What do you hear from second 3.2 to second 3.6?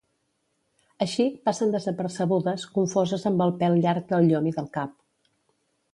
amb el